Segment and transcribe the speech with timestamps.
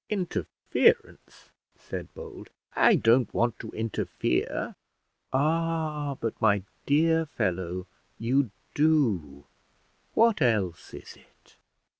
[0.09, 4.73] "Interference!" said Bold, "I don't want to interfere."
[5.31, 7.85] "Ah, but, my dear fellow,
[8.17, 9.45] you do;
[10.15, 11.57] what else is it?